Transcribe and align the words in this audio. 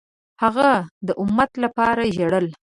هغه 0.43 0.69
د 1.07 1.09
امت 1.21 1.51
لپاره 1.63 2.01
ژړل. 2.15 2.47